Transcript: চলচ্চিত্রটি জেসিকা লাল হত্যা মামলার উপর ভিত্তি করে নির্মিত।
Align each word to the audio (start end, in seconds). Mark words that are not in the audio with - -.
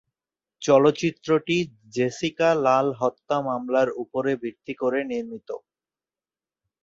চলচ্চিত্রটি 0.61 1.57
জেসিকা 1.95 2.49
লাল 2.65 2.87
হত্যা 3.01 3.37
মামলার 3.47 3.89
উপর 4.03 4.23
ভিত্তি 4.43 4.73
করে 4.81 4.99
নির্মিত। 5.11 5.49